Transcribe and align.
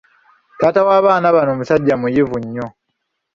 Taata 0.59 0.79
w'abaana 0.87 1.27
bano 1.35 1.51
musajja 1.59 1.95
muyivu 2.01 2.37
nnyo. 2.43 2.65